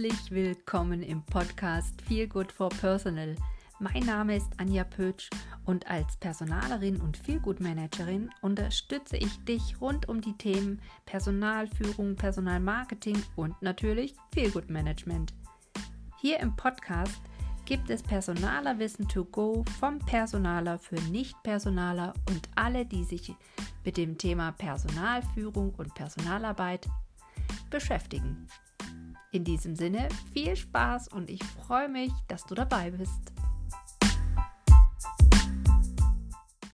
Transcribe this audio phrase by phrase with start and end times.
[0.00, 3.34] Herzlich willkommen im Podcast Feel Good for Personal.
[3.80, 5.28] Mein Name ist Anja Pötsch
[5.64, 12.14] und als Personalerin und Feel Good Managerin unterstütze ich dich rund um die Themen Personalführung,
[12.14, 15.34] Personalmarketing und natürlich Feel Good Management.
[16.20, 17.20] Hier im Podcast
[17.64, 23.34] gibt es Personalerwissen to go vom Personaler für Nicht-Personaler und alle, die sich
[23.84, 26.88] mit dem Thema Personalführung und Personalarbeit
[27.68, 28.46] beschäftigen.
[29.38, 33.32] In diesem Sinne viel Spaß und ich freue mich, dass du dabei bist.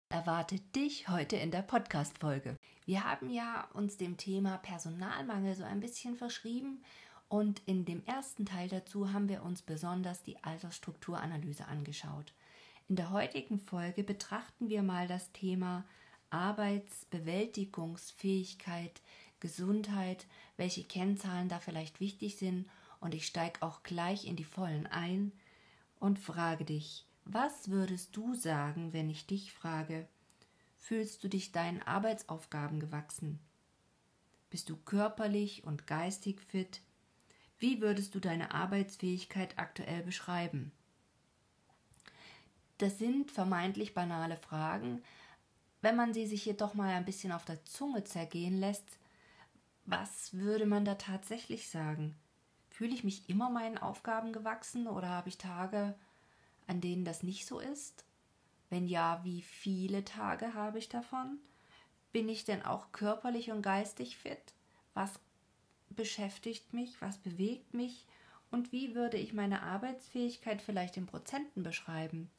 [0.07, 2.55] Erwartet dich heute in der Podcast-Folge.
[2.85, 6.81] Wir haben ja uns dem Thema Personalmangel so ein bisschen verschrieben
[7.27, 12.33] und in dem ersten Teil dazu haben wir uns besonders die Altersstrukturanalyse angeschaut.
[12.87, 15.83] In der heutigen Folge betrachten wir mal das Thema
[16.29, 19.01] Arbeitsbewältigungsfähigkeit
[19.43, 22.65] Gesundheit, welche Kennzahlen da vielleicht wichtig sind
[23.01, 25.33] und ich steige auch gleich in die Vollen ein
[25.99, 30.07] und frage dich, was würdest du sagen, wenn ich dich frage,
[30.77, 33.37] fühlst du dich deinen Arbeitsaufgaben gewachsen?
[34.49, 36.79] Bist du körperlich und geistig fit?
[37.59, 40.71] Wie würdest du deine Arbeitsfähigkeit aktuell beschreiben?
[42.77, 45.01] Das sind vermeintlich banale Fragen,
[45.81, 48.99] wenn man sie sich jedoch mal ein bisschen auf der Zunge zergehen lässt,
[49.85, 52.15] was würde man da tatsächlich sagen?
[52.69, 55.95] Fühle ich mich immer meinen Aufgaben gewachsen oder habe ich Tage,
[56.67, 58.05] an denen das nicht so ist?
[58.69, 61.37] Wenn ja, wie viele Tage habe ich davon?
[62.11, 64.53] Bin ich denn auch körperlich und geistig fit?
[64.93, 65.19] Was
[65.89, 67.01] beschäftigt mich?
[67.01, 68.07] Was bewegt mich?
[68.51, 72.29] Und wie würde ich meine Arbeitsfähigkeit vielleicht in Prozenten beschreiben?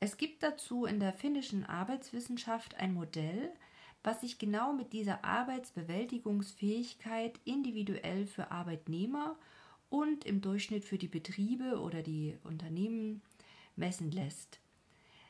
[0.00, 3.52] Es gibt dazu in der finnischen Arbeitswissenschaft ein Modell,
[4.04, 9.36] was sich genau mit dieser Arbeitsbewältigungsfähigkeit individuell für Arbeitnehmer
[9.88, 13.22] und im Durchschnitt für die Betriebe oder die Unternehmen
[13.74, 14.60] messen lässt.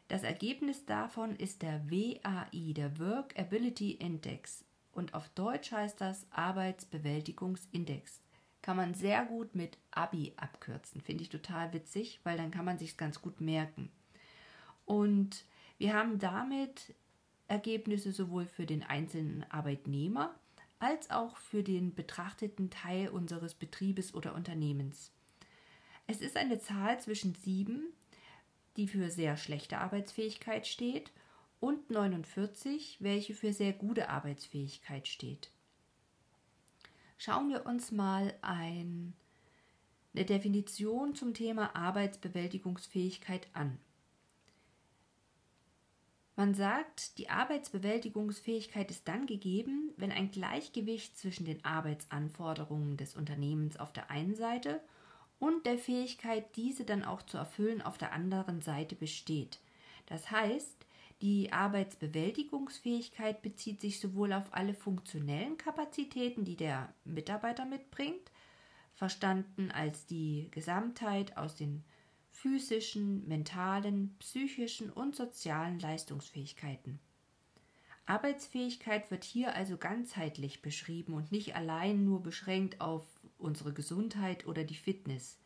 [0.09, 6.27] Das Ergebnis davon ist der WAI, der Work Ability Index, und auf Deutsch heißt das
[6.31, 8.21] Arbeitsbewältigungsindex.
[8.63, 12.79] Kann man sehr gut mit ABI abkürzen, finde ich total witzig, weil dann kann man
[12.79, 13.91] sich ganz gut merken.
[14.85, 15.45] Und
[15.79, 16.95] wir haben damit
[17.55, 20.35] Ergebnisse sowohl für den einzelnen Arbeitnehmer
[20.81, 25.13] als auch für den betrachteten Teil unseres Betriebes oder Unternehmens.
[26.07, 27.85] Es ist eine Zahl zwischen 7,
[28.77, 31.13] die für sehr schlechte Arbeitsfähigkeit steht,
[31.61, 35.51] und 49, welche für sehr gute Arbeitsfähigkeit steht.
[37.17, 39.15] Schauen wir uns mal ein,
[40.13, 43.79] eine Definition zum Thema Arbeitsbewältigungsfähigkeit an.
[46.37, 53.77] Man sagt, die Arbeitsbewältigungsfähigkeit ist dann gegeben, wenn ein Gleichgewicht zwischen den Arbeitsanforderungen des Unternehmens
[53.77, 54.81] auf der einen Seite
[55.39, 59.61] und der Fähigkeit, diese dann auch zu erfüllen, auf der anderen Seite besteht.
[60.07, 60.87] Das heißt,
[61.23, 68.33] die Arbeitsbewältigungsfähigkeit bezieht sich sowohl auf alle funktionellen Kapazitäten, die der Mitarbeiter mitbringt,
[68.95, 71.85] verstanden als die Gesamtheit aus den
[72.35, 76.99] physischen, mentalen, psychischen und sozialen Leistungsfähigkeiten.
[78.07, 83.07] Arbeitsfähigkeit wird hier also ganzheitlich beschrieben und nicht allein nur beschränkt auf
[83.39, 85.39] unsere Gesundheit oder die Fitness.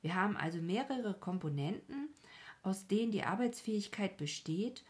[0.00, 2.08] Wir haben also mehrere Komponenten,
[2.62, 4.84] aus denen die Arbeitsfähigkeit besteht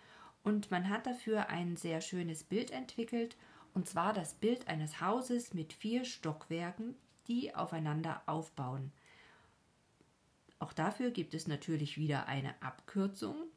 [0.44, 3.36] und man hat dafür ein sehr schönes Bild entwickelt,
[3.74, 6.94] und zwar das Bild eines Hauses mit vier Stockwerken,
[7.26, 8.92] die aufeinander aufbauen.
[10.62, 13.48] Auch dafür gibt es natürlich wieder eine Abkürzung.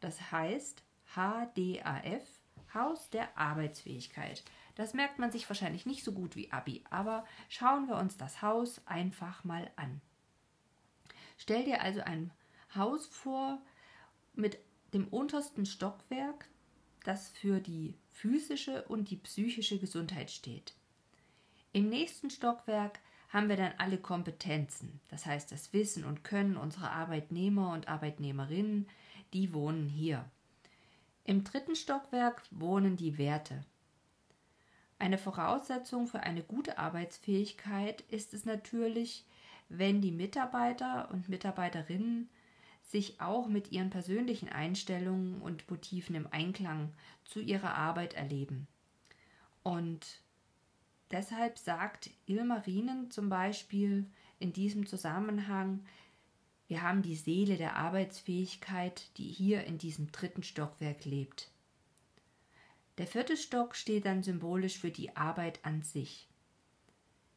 [0.00, 0.82] Das heißt
[1.14, 2.24] HDAF,
[2.74, 4.42] Haus der Arbeitsfähigkeit.
[4.74, 8.42] Das merkt man sich wahrscheinlich nicht so gut wie Abi, aber schauen wir uns das
[8.42, 10.00] Haus einfach mal an.
[11.38, 12.32] Stell dir also ein
[12.74, 13.62] Haus vor
[14.34, 14.58] mit
[14.92, 16.48] dem untersten Stockwerk,
[17.04, 20.74] das für die physische und die psychische Gesundheit steht.
[21.72, 22.98] Im nächsten Stockwerk
[23.32, 28.88] haben wir dann alle Kompetenzen, das heißt das Wissen und Können unserer Arbeitnehmer und Arbeitnehmerinnen,
[29.32, 30.24] die wohnen hier.
[31.24, 33.64] Im dritten Stockwerk wohnen die Werte.
[34.98, 39.24] Eine Voraussetzung für eine gute Arbeitsfähigkeit ist es natürlich,
[39.68, 42.28] wenn die Mitarbeiter und Mitarbeiterinnen
[42.82, 46.92] sich auch mit ihren persönlichen Einstellungen und Motiven im Einklang
[47.24, 48.66] zu ihrer Arbeit erleben.
[49.62, 50.20] Und
[51.10, 54.06] Deshalb sagt Ilmarinen zum Beispiel
[54.38, 55.84] in diesem Zusammenhang,
[56.68, 61.50] wir haben die Seele der Arbeitsfähigkeit, die hier in diesem dritten Stockwerk lebt.
[62.98, 66.28] Der vierte Stock steht dann symbolisch für die Arbeit an sich.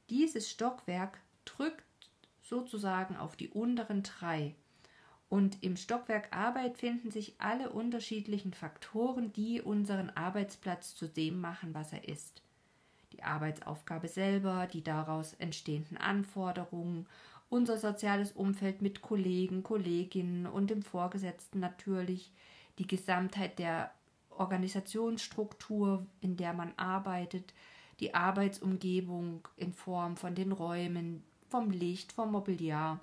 [0.09, 2.11] Dieses Stockwerk drückt
[2.43, 4.53] sozusagen auf die unteren drei.
[5.29, 11.73] Und im Stockwerk Arbeit finden sich alle unterschiedlichen Faktoren, die unseren Arbeitsplatz zu dem machen,
[11.73, 12.43] was er ist.
[13.13, 17.07] Die Arbeitsaufgabe selber, die daraus entstehenden Anforderungen,
[17.50, 22.31] unser soziales Umfeld mit Kollegen, Kolleginnen und dem Vorgesetzten natürlich,
[22.80, 23.92] die Gesamtheit der
[24.31, 27.54] Organisationsstruktur, in der man arbeitet,
[28.00, 33.00] die Arbeitsumgebung in Form von den Räumen, vom Licht, vom Mobiliar.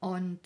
[0.00, 0.40] Und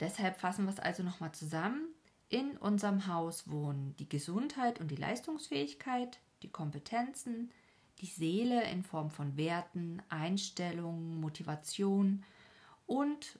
[0.00, 1.88] deshalb fassen wir es also nochmal zusammen.
[2.28, 7.50] In unserem Haus wohnen die Gesundheit und die Leistungsfähigkeit, die Kompetenzen,
[8.00, 12.24] die Seele in Form von Werten, Einstellungen, Motivation
[12.86, 13.38] und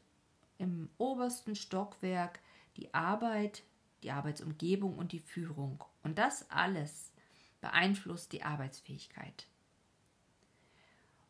[0.58, 2.40] im obersten Stockwerk
[2.76, 3.62] die Arbeit,
[4.02, 5.84] die Arbeitsumgebung und die Führung.
[6.02, 7.12] Und das alles
[7.60, 9.46] beeinflusst die Arbeitsfähigkeit.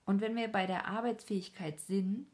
[0.05, 2.27] Und wenn wir bei der Arbeitsfähigkeit sind,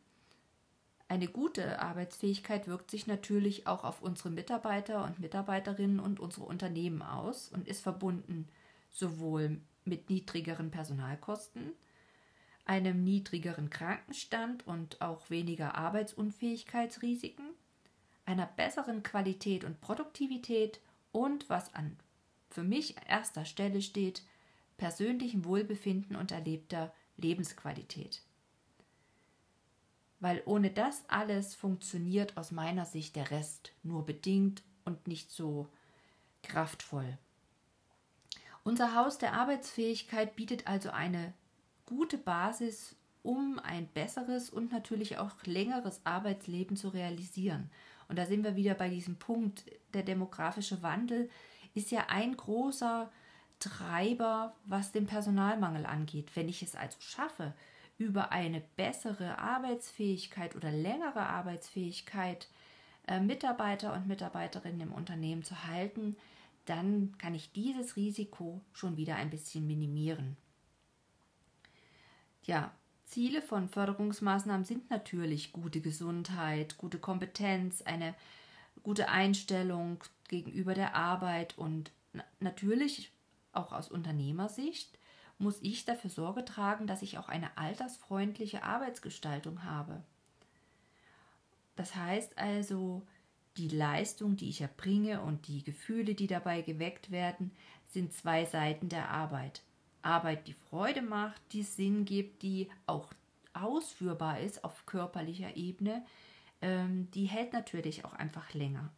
[1.08, 7.02] eine gute Arbeitsfähigkeit wirkt sich natürlich auch auf unsere Mitarbeiter und Mitarbeiterinnen und unsere Unternehmen
[7.02, 8.48] aus und ist verbunden
[8.92, 11.72] sowohl mit niedrigeren Personalkosten,
[12.64, 17.46] einem niedrigeren Krankenstand und auch weniger Arbeitsunfähigkeitsrisiken,
[18.24, 20.80] einer besseren Qualität und Produktivität
[21.10, 21.96] und was an
[22.52, 24.22] für mich erster Stelle steht,
[24.76, 28.22] persönlichem Wohlbefinden und erlebter Lebensqualität.
[30.20, 35.68] Weil ohne das alles funktioniert aus meiner Sicht der Rest nur bedingt und nicht so
[36.42, 37.18] kraftvoll.
[38.64, 41.32] Unser Haus der Arbeitsfähigkeit bietet also eine
[41.86, 47.70] gute Basis, um ein besseres und natürlich auch längeres Arbeitsleben zu realisieren.
[48.08, 49.64] Und da sind wir wieder bei diesem Punkt,
[49.94, 51.30] der demografische Wandel
[51.74, 53.10] ist ja ein großer
[53.58, 56.30] Treiber, was den Personalmangel angeht.
[56.34, 57.54] Wenn ich es also schaffe,
[57.98, 62.48] über eine bessere Arbeitsfähigkeit oder längere Arbeitsfähigkeit
[63.06, 66.16] äh, Mitarbeiter und Mitarbeiterinnen im Unternehmen zu halten,
[66.64, 70.36] dann kann ich dieses Risiko schon wieder ein bisschen minimieren.
[72.44, 72.72] Ja,
[73.04, 78.14] Ziele von Förderungsmaßnahmen sind natürlich gute Gesundheit, gute Kompetenz, eine
[78.82, 81.92] gute Einstellung gegenüber der Arbeit und
[82.40, 83.12] natürlich
[83.52, 84.98] auch aus Unternehmersicht
[85.38, 90.02] muss ich dafür Sorge tragen, dass ich auch eine altersfreundliche Arbeitsgestaltung habe.
[91.76, 93.06] Das heißt also,
[93.56, 97.52] die Leistung, die ich erbringe und die Gefühle, die dabei geweckt werden,
[97.86, 99.62] sind zwei Seiten der Arbeit.
[100.00, 103.12] Arbeit, die Freude macht, die Sinn gibt, die auch
[103.52, 106.04] ausführbar ist auf körperlicher Ebene,
[106.60, 108.90] ähm, die hält natürlich auch einfach länger.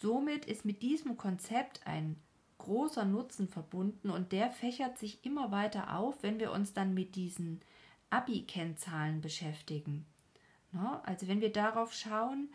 [0.00, 2.16] Somit ist mit diesem Konzept ein
[2.58, 7.14] großer Nutzen verbunden und der fächert sich immer weiter auf, wenn wir uns dann mit
[7.14, 7.60] diesen
[8.10, 10.06] Abi-Kennzahlen beschäftigen.
[10.72, 12.50] Na, also wenn wir darauf schauen,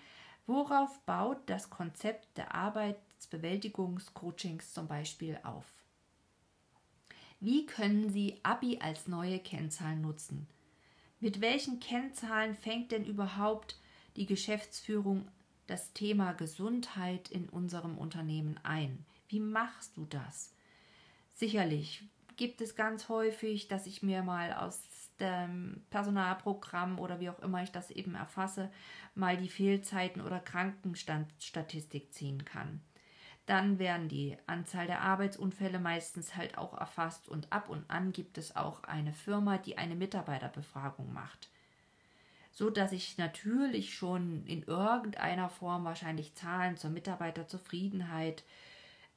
[0.45, 5.65] worauf baut das Konzept der Arbeitsbewältigungscoachings zum Beispiel auf?
[7.39, 10.48] Wie können Sie Abi als neue Kennzahl nutzen?
[11.19, 13.80] Mit welchen Kennzahlen fängt denn überhaupt
[14.15, 15.27] die Geschäftsführung
[15.68, 19.06] das Thema Gesundheit in unserem Unternehmen ein?
[19.27, 20.53] Wie machst du das?
[21.34, 22.03] Sicherlich
[22.36, 24.82] gibt es ganz häufig, dass ich mir mal aus
[25.20, 28.72] dem Personalprogramm oder wie auch immer ich das eben erfasse,
[29.15, 32.82] mal die Fehlzeiten oder Krankenstandsstatistik ziehen kann.
[33.46, 38.38] Dann werden die Anzahl der Arbeitsunfälle meistens halt auch erfasst und ab und an gibt
[38.38, 41.50] es auch eine Firma, die eine Mitarbeiterbefragung macht.
[42.51, 48.43] So dass ich natürlich schon in irgendeiner Form wahrscheinlich Zahlen zur Mitarbeiterzufriedenheit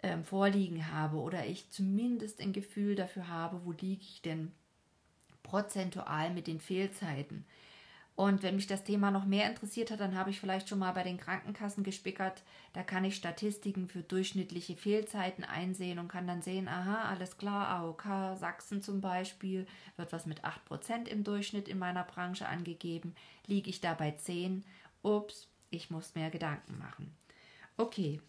[0.03, 4.53] ähm, vorliegen habe oder ich zumindest ein Gefühl dafür habe, wo liege ich denn
[5.47, 7.45] prozentual mit den Fehlzeiten.
[8.17, 10.93] Und wenn mich das Thema noch mehr interessiert hat, dann habe ich vielleicht schon mal
[10.93, 12.43] bei den Krankenkassen gespickert.
[12.73, 17.69] Da kann ich Statistiken für durchschnittliche Fehlzeiten einsehen und kann dann sehen, aha, alles klar,
[17.69, 23.15] AOK Sachsen zum Beispiel, wird was mit 8% im Durchschnitt in meiner Branche angegeben.
[23.47, 24.65] Liege ich da bei 10?
[25.03, 27.15] Ups, ich muss mehr Gedanken machen.
[27.77, 28.23] Okay,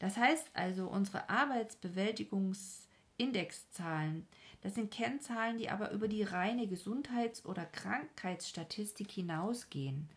[0.00, 4.26] das heißt also, unsere Arbeitsbewältigungsindexzahlen
[4.62, 10.08] das sind Kennzahlen, die aber über die reine Gesundheits- oder Krankheitsstatistik hinausgehen.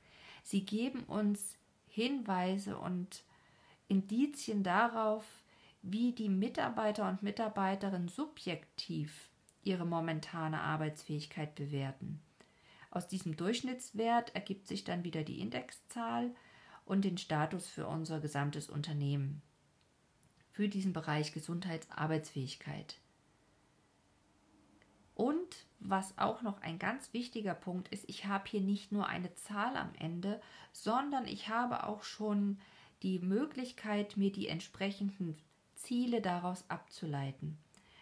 [0.43, 1.57] Sie geben uns
[1.87, 3.23] Hinweise und
[3.87, 5.23] Indizien darauf,
[5.81, 9.29] wie die Mitarbeiter und Mitarbeiterinnen subjektiv
[9.63, 12.21] ihre momentane Arbeitsfähigkeit bewerten.
[12.91, 16.35] Aus diesem Durchschnittswert ergibt sich dann wieder die Indexzahl
[16.85, 19.41] und den Status für unser gesamtes Unternehmen.
[20.51, 22.97] Für diesen Bereich Gesundheitsarbeitsfähigkeit.
[25.15, 29.33] Und was auch noch ein ganz wichtiger Punkt ist, ich habe hier nicht nur eine
[29.35, 30.41] Zahl am Ende,
[30.71, 32.57] sondern ich habe auch schon
[33.03, 35.37] die Möglichkeit, mir die entsprechenden
[35.75, 37.57] Ziele daraus abzuleiten.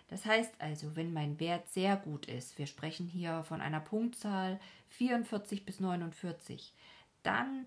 [0.07, 4.59] Das heißt also, wenn mein Wert sehr gut ist, wir sprechen hier von einer Punktzahl
[4.89, 6.73] 44 bis 49,
[7.23, 7.65] dann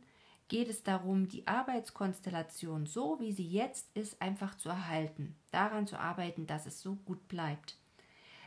[0.48, 5.98] geht es darum, die Arbeitskonstellation so wie sie jetzt ist, einfach zu erhalten, daran zu
[5.98, 7.78] arbeiten, dass es so gut bleibt.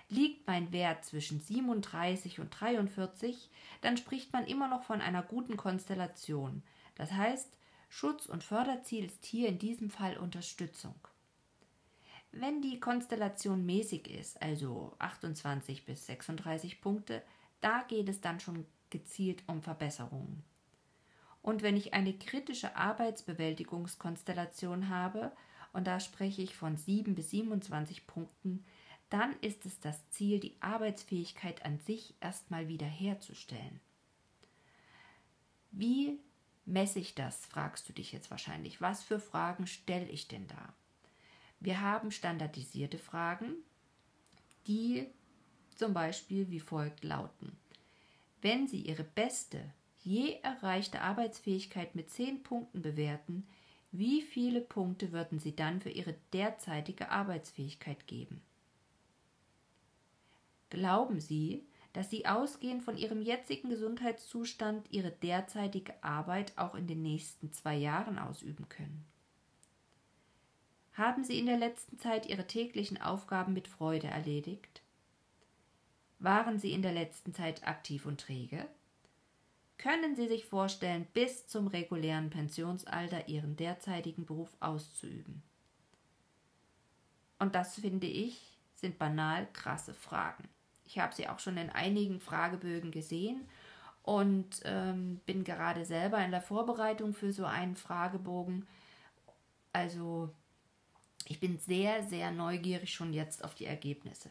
[0.09, 3.49] Liegt mein Wert zwischen 37 und 43,
[3.81, 6.63] dann spricht man immer noch von einer guten Konstellation.
[6.95, 7.57] Das heißt,
[7.89, 10.95] Schutz- und Förderziel ist hier in diesem Fall Unterstützung.
[12.31, 17.21] Wenn die Konstellation mäßig ist, also 28 bis 36 Punkte,
[17.61, 20.43] da geht es dann schon gezielt um Verbesserungen.
[21.41, 25.31] Und wenn ich eine kritische Arbeitsbewältigungskonstellation habe,
[25.73, 28.65] und da spreche ich von 7 bis 27 Punkten,
[29.09, 33.79] dann ist es das Ziel, die Arbeitsfähigkeit an sich erstmal wiederherzustellen.
[35.71, 36.19] Wie
[36.65, 38.81] messe ich das, fragst du dich jetzt wahrscheinlich.
[38.81, 40.73] Was für Fragen stelle ich denn da?
[41.59, 43.55] Wir haben standardisierte Fragen,
[44.67, 45.07] die
[45.75, 47.57] zum Beispiel wie folgt lauten.
[48.41, 49.63] Wenn Sie Ihre beste
[50.03, 53.47] je erreichte Arbeitsfähigkeit mit 10 Punkten bewerten,
[53.91, 58.41] wie viele Punkte würden Sie dann für Ihre derzeitige Arbeitsfähigkeit geben?
[60.69, 67.01] Glauben Sie, dass Sie ausgehend von Ihrem jetzigen Gesundheitszustand Ihre derzeitige Arbeit auch in den
[67.01, 69.05] nächsten zwei Jahren ausüben können?
[70.93, 74.81] Haben Sie in der letzten Zeit Ihre täglichen Aufgaben mit Freude erledigt?
[76.19, 78.65] Waren Sie in der letzten Zeit aktiv und träge?
[79.77, 85.43] Können Sie sich vorstellen, bis zum regulären Pensionsalter Ihren derzeitigen Beruf auszuüben?
[87.38, 90.50] Und das finde ich, sind banal krasse Fragen.
[90.88, 93.48] Ich habe sie auch schon in einigen Fragebögen gesehen
[94.03, 98.65] und ähm, bin gerade selber in der Vorbereitung für so einen Fragebogen.
[99.74, 100.34] Also
[101.27, 104.29] ich bin sehr, sehr neugierig schon jetzt auf die Ergebnisse.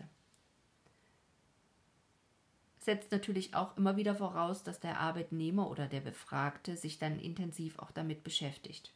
[2.79, 7.79] Setzt natürlich auch immer wieder voraus, dass der Arbeitnehmer oder der Befragte sich dann intensiv
[7.79, 8.96] auch damit beschäftigt.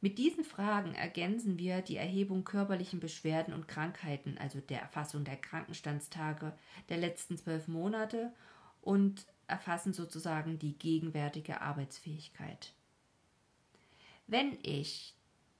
[0.00, 5.36] Mit diesen Fragen ergänzen wir die Erhebung körperlichen Beschwerden und Krankheiten, also der Erfassung der
[5.36, 6.52] Krankenstandstage
[6.88, 8.32] der letzten zwölf Monate
[8.80, 12.72] und erfassen sozusagen die gegenwärtige Arbeitsfähigkeit.
[14.28, 15.14] Wenn ich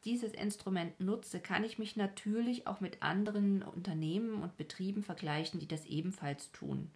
[0.04, 5.66] dieses Instrument nutze, kann ich mich natürlich auch mit anderen Unternehmen und Betrieben vergleichen, die
[5.66, 6.90] das ebenfalls tun,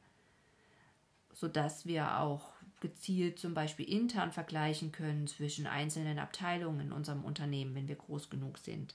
[1.32, 2.51] sodass wir auch
[2.82, 8.28] gezielt zum Beispiel intern vergleichen können zwischen einzelnen Abteilungen in unserem Unternehmen, wenn wir groß
[8.28, 8.94] genug sind.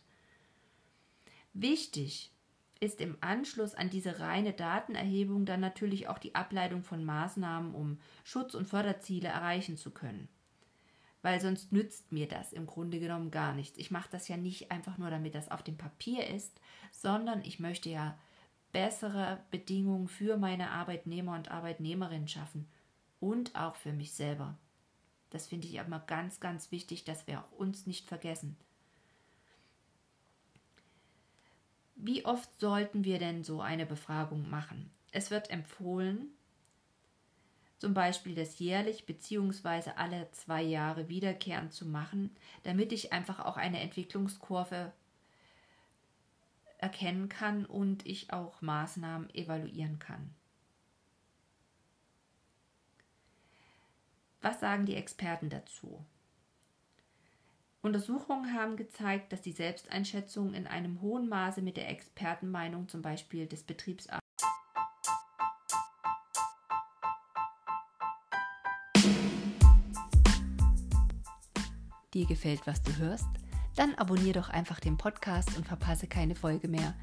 [1.53, 2.31] Wichtig
[2.79, 7.97] ist im Anschluss an diese reine Datenerhebung dann natürlich auch die Ableitung von Maßnahmen, um
[8.23, 10.27] Schutz- und Förderziele erreichen zu können.
[11.23, 13.79] Weil sonst nützt mir das im Grunde genommen gar nichts.
[13.79, 16.59] Ich mache das ja nicht einfach nur, damit das auf dem Papier ist,
[16.91, 18.19] sondern ich möchte ja
[18.73, 22.67] bessere Bedingungen für meine Arbeitnehmer und Arbeitnehmerinnen schaffen
[23.19, 24.57] und auch für mich selber.
[25.29, 28.57] Das finde ich aber ganz, ganz wichtig, dass wir auch uns nicht vergessen.
[31.95, 34.91] Wie oft sollten wir denn so eine Befragung machen?
[35.11, 36.29] Es wird empfohlen,
[37.79, 39.91] zum Beispiel das jährlich bzw.
[39.95, 44.93] alle zwei Jahre wiederkehrend zu machen, damit ich einfach auch eine Entwicklungskurve
[46.79, 50.33] erkennen kann und ich auch Maßnahmen evaluieren kann.
[54.41, 56.05] Was sagen die Experten dazu?
[57.81, 63.47] Untersuchungen haben gezeigt, dass die Selbsteinschätzung in einem hohen Maße mit der Expertenmeinung zum Beispiel
[63.47, 64.21] des Betriebsarztes
[72.13, 73.27] Dir gefällt, was du hörst?
[73.75, 76.95] Dann abonnier doch einfach den Podcast und verpasse keine Folge mehr.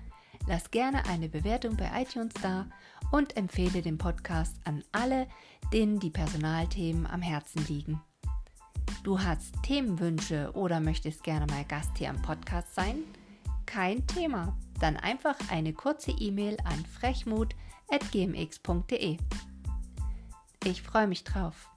[0.47, 2.67] Lass gerne eine Bewertung bei iTunes da
[3.11, 5.27] und empfehle den Podcast an alle,
[5.73, 8.01] denen die Personalthemen am Herzen liegen.
[9.03, 13.05] Du hast Themenwünsche oder möchtest gerne mal Gast hier am Podcast sein?
[13.67, 14.55] Kein Thema.
[14.81, 19.19] Dann einfach eine kurze E-Mail an frechmut.gmx.de.
[20.65, 21.71] Ich freue mich drauf.